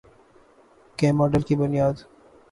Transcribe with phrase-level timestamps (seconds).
[0.97, 1.95] کے ماڈل کی بنیاد